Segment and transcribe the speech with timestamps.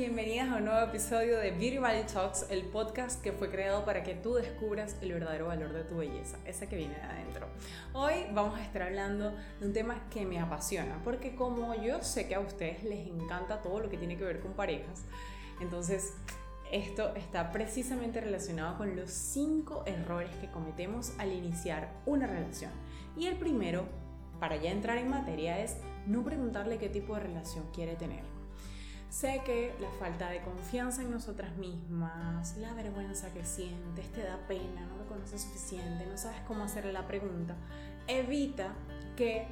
[0.00, 1.76] bienvenidas a un nuevo episodio de Beauty
[2.10, 5.98] Talks, el podcast que fue creado para que tú descubras el verdadero valor de tu
[5.98, 7.46] belleza, esa que viene de adentro.
[7.92, 12.26] Hoy vamos a estar hablando de un tema que me apasiona, porque como yo sé
[12.28, 15.04] que a ustedes les encanta todo lo que tiene que ver con parejas,
[15.60, 16.14] entonces
[16.72, 22.72] esto está precisamente relacionado con los cinco errores que cometemos al iniciar una relación.
[23.18, 23.84] Y el primero,
[24.38, 25.76] para ya entrar en materia, es
[26.06, 28.39] no preguntarle qué tipo de relación quiere tener.
[29.10, 34.38] Sé que la falta de confianza en nosotras mismas, la vergüenza que sientes, te da
[34.46, 37.56] pena, no lo conoces suficiente, no sabes cómo hacerle la pregunta,
[38.06, 38.72] evita
[39.16, 39.48] que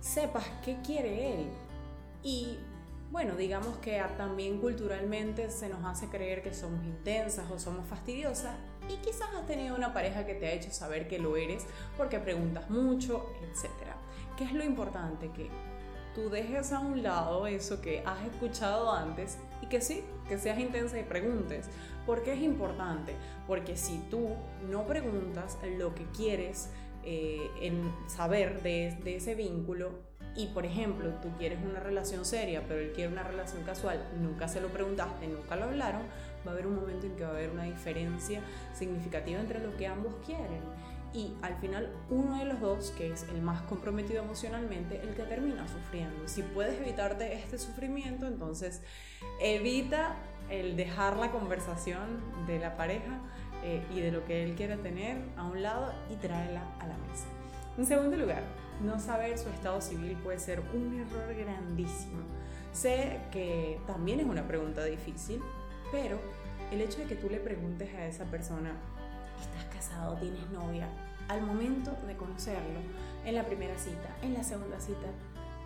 [0.00, 1.48] sepas qué quiere él.
[2.22, 2.58] Y
[3.10, 8.56] bueno, digamos que también culturalmente se nos hace creer que somos intensas o somos fastidiosas
[8.90, 12.18] y quizás has tenido una pareja que te ha hecho saber que lo eres porque
[12.18, 13.70] preguntas mucho, etc.
[14.36, 15.30] ¿Qué es lo importante?
[15.30, 15.48] Que
[16.18, 20.58] tú dejes a un lado eso que has escuchado antes y que sí, que seas
[20.58, 21.66] intensa y preguntes.
[22.06, 23.14] ¿Por qué es importante?
[23.46, 24.30] Porque si tú
[24.68, 26.70] no preguntas lo que quieres
[27.04, 27.48] eh,
[28.08, 29.92] saber de ese vínculo,
[30.34, 34.48] y por ejemplo tú quieres una relación seria, pero él quiere una relación casual, nunca
[34.48, 36.02] se lo preguntaste, nunca lo hablaron,
[36.44, 38.40] va a haber un momento en que va a haber una diferencia
[38.74, 40.62] significativa entre lo que ambos quieren
[41.12, 45.22] y al final uno de los dos, que es el más comprometido emocionalmente, el que
[45.22, 46.28] termina sufriendo.
[46.28, 48.82] Si puedes evitarte este sufrimiento, entonces
[49.40, 50.16] evita
[50.50, 53.20] el dejar la conversación de la pareja
[53.64, 56.96] eh, y de lo que él quiere tener a un lado y tráela a la
[56.96, 57.26] mesa.
[57.76, 58.42] En segundo lugar,
[58.82, 62.22] no saber su estado civil puede ser un error grandísimo.
[62.72, 65.40] Sé que también es una pregunta difícil,
[65.90, 66.18] pero
[66.70, 68.72] el hecho de que tú le preguntes a esa persona
[69.40, 70.88] estás casado, tienes novia,
[71.28, 72.80] al momento de conocerlo,
[73.24, 75.08] en la primera cita, en la segunda cita,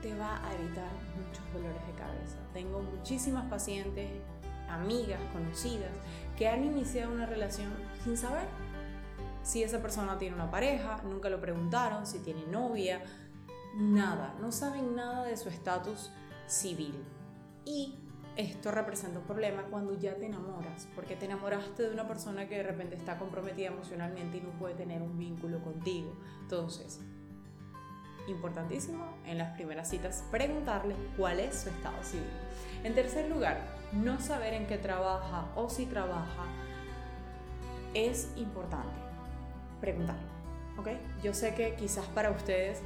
[0.00, 2.36] te va a evitar muchos dolores de cabeza.
[2.54, 4.10] Tengo muchísimas pacientes,
[4.68, 5.90] amigas, conocidas,
[6.38, 7.70] que han iniciado una relación
[8.02, 8.48] sin saber
[9.42, 13.02] si esa persona tiene una pareja, nunca lo preguntaron, si tiene novia,
[13.76, 16.10] nada, no saben nada de su estatus
[16.46, 16.94] civil.
[17.64, 17.98] Y
[18.40, 22.56] esto representa un problema cuando ya te enamoras, porque te enamoraste de una persona que
[22.56, 26.16] de repente está comprometida emocionalmente y no puede tener un vínculo contigo.
[26.40, 27.00] Entonces,
[28.26, 32.26] importantísimo en las primeras citas preguntarle cuál es su estado civil.
[32.82, 33.60] En tercer lugar,
[33.92, 36.46] no saber en qué trabaja o si trabaja
[37.92, 38.88] es importante.
[39.80, 40.30] Preguntarle.
[40.78, 40.88] ¿Ok?
[41.22, 42.80] Yo sé que quizás para ustedes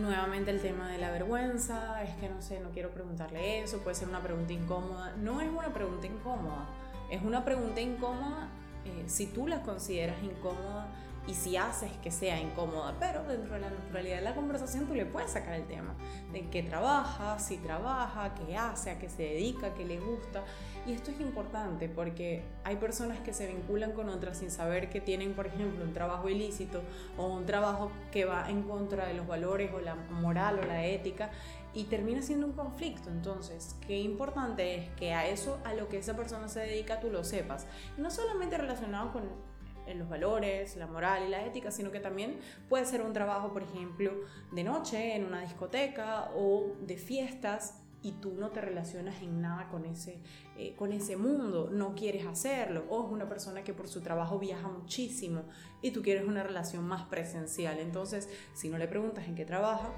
[0.00, 3.94] Nuevamente el tema de la vergüenza, es que no sé, no quiero preguntarle eso, puede
[3.96, 5.14] ser una pregunta incómoda.
[5.16, 6.66] No es una pregunta incómoda,
[7.10, 8.48] es una pregunta incómoda
[8.84, 10.86] eh, si tú la consideras incómoda
[11.26, 14.94] y si haces que sea incómoda, pero dentro de la naturalidad de la conversación tú
[14.94, 15.94] le puedes sacar el tema
[16.32, 20.44] de qué trabaja, si trabaja, qué hace, a qué se dedica, qué le gusta.
[20.86, 25.00] Y esto es importante porque hay personas que se vinculan con otras sin saber que
[25.00, 26.82] tienen, por ejemplo, un trabajo ilícito
[27.18, 30.86] o un trabajo que va en contra de los valores o la moral o la
[30.86, 31.30] ética
[31.74, 33.10] y termina siendo un conflicto.
[33.10, 37.10] Entonces, qué importante es que a eso, a lo que esa persona se dedica, tú
[37.10, 37.66] lo sepas.
[37.96, 39.49] no solamente relacionado con
[39.90, 43.52] en los valores, la moral y la ética, sino que también puede ser un trabajo,
[43.52, 44.12] por ejemplo,
[44.52, 49.68] de noche en una discoteca o de fiestas y tú no te relacionas en nada
[49.68, 50.18] con ese,
[50.56, 54.38] eh, con ese mundo, no quieres hacerlo, o es una persona que por su trabajo
[54.38, 55.42] viaja muchísimo
[55.82, 57.78] y tú quieres una relación más presencial.
[57.78, 59.90] Entonces, si no le preguntas en qué trabaja,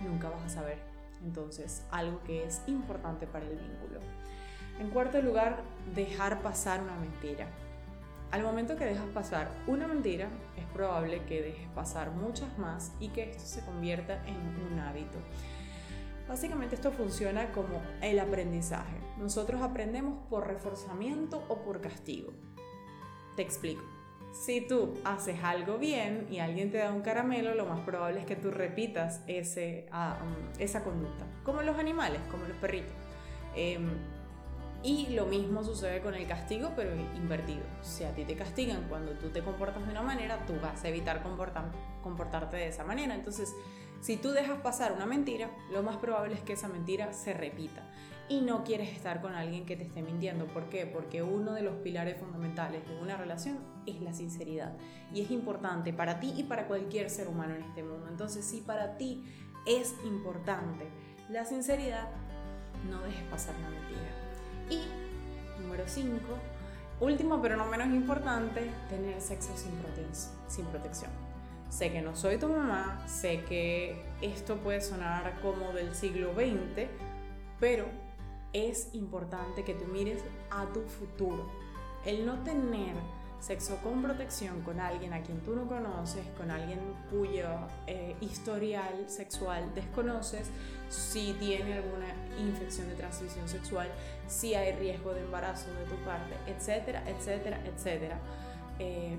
[0.00, 0.78] nunca vas a saber.
[1.22, 4.00] Entonces, algo que es importante para el vínculo.
[4.78, 5.62] En cuarto lugar,
[5.94, 7.46] dejar pasar una mentira.
[8.30, 13.08] Al momento que dejas pasar una mentira, es probable que dejes pasar muchas más y
[13.08, 14.36] que esto se convierta en
[14.70, 15.18] un hábito.
[16.28, 18.96] Básicamente esto funciona como el aprendizaje.
[19.18, 22.32] Nosotros aprendemos por reforzamiento o por castigo.
[23.34, 23.82] Te explico.
[24.32, 28.26] Si tú haces algo bien y alguien te da un caramelo, lo más probable es
[28.26, 31.26] que tú repitas ese, ah, um, esa conducta.
[31.42, 32.94] Como los animales, como los perritos.
[33.56, 33.90] Em,
[34.82, 37.62] y lo mismo sucede con el castigo, pero invertido.
[37.82, 40.88] Si a ti te castigan cuando tú te comportas de una manera, tú vas a
[40.88, 43.14] evitar comportarte de esa manera.
[43.14, 43.54] Entonces,
[44.00, 47.82] si tú dejas pasar una mentira, lo más probable es que esa mentira se repita.
[48.30, 50.46] Y no quieres estar con alguien que te esté mintiendo.
[50.46, 50.86] ¿Por qué?
[50.86, 54.76] Porque uno de los pilares fundamentales de una relación es la sinceridad.
[55.12, 58.06] Y es importante para ti y para cualquier ser humano en este mundo.
[58.08, 59.24] Entonces, si para ti
[59.66, 60.86] es importante
[61.28, 62.08] la sinceridad,
[62.88, 64.19] no dejes pasar una mentira.
[64.70, 64.80] Y
[65.60, 66.18] número 5,
[67.00, 69.72] último pero no menos importante, tener sexo sin,
[70.48, 71.10] sin protección.
[71.68, 76.88] Sé que no soy tu mamá, sé que esto puede sonar como del siglo XX,
[77.60, 77.86] pero
[78.52, 81.48] es importante que tú mires a tu futuro.
[82.04, 82.94] El no tener
[83.40, 86.78] sexo con protección con alguien a quien tú no conoces, con alguien
[87.10, 87.48] cuyo
[87.86, 90.50] eh, historial sexual desconoces,
[90.88, 92.06] si tiene alguna
[92.38, 93.88] infección de transmisión sexual,
[94.28, 98.18] si hay riesgo de embarazo de tu parte, etcétera, etcétera, etcétera,
[98.78, 99.16] eh,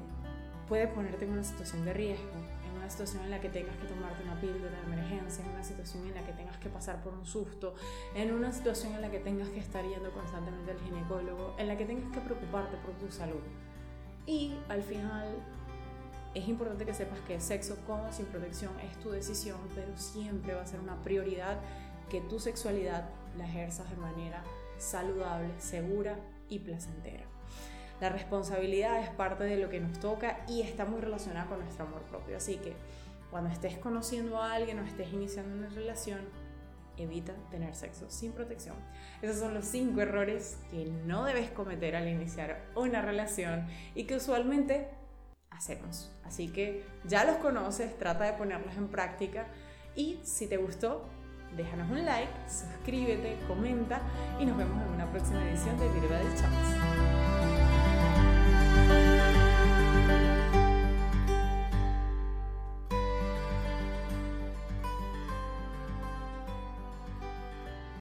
[0.67, 2.29] puede ponerte en una situación de riesgo,
[2.69, 5.63] en una situación en la que tengas que tomarte una píldora de emergencia, en una
[5.63, 7.73] situación en la que tengas que pasar por un susto,
[8.15, 11.77] en una situación en la que tengas que estar yendo constantemente al ginecólogo, en la
[11.77, 13.41] que tengas que preocuparte por tu salud.
[14.25, 15.27] Y al final
[16.33, 20.53] es importante que sepas que sexo con o sin protección es tu decisión, pero siempre
[20.53, 21.57] va a ser una prioridad
[22.09, 24.43] que tu sexualidad la ejerzas de manera
[24.77, 26.17] saludable, segura
[26.49, 27.23] y placentera.
[27.99, 31.85] La responsabilidad es parte de lo que nos toca y está muy relacionada con nuestro
[31.85, 32.37] amor propio.
[32.37, 32.73] Así que
[33.29, 36.21] cuando estés conociendo a alguien o estés iniciando una relación,
[37.01, 38.75] evita tener sexo sin protección.
[39.21, 44.15] Esos son los cinco errores que no debes cometer al iniciar una relación y que
[44.15, 44.89] usualmente
[45.49, 46.11] hacemos.
[46.23, 49.47] Así que ya los conoces, trata de ponerlos en práctica
[49.95, 51.05] y si te gustó,
[51.55, 54.01] déjanos un like, suscríbete, comenta
[54.39, 56.60] y nos vemos en una próxima edición de Virtual Chats.